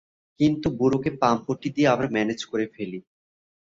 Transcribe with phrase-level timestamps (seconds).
[0.39, 2.99] কিন্তু বুড়োকে পাম-পট্টি দিয়ে আমরা ম্যানেজ করে ফেলি।